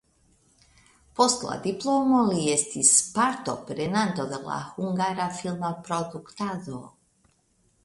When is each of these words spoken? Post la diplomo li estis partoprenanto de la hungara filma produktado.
Post 1.19 1.43
la 1.47 1.57
diplomo 1.65 2.21
li 2.29 2.39
estis 2.55 2.95
partoprenanto 3.19 4.27
de 4.33 4.41
la 4.49 4.57
hungara 4.81 5.31
filma 5.43 5.73
produktado. 5.91 6.83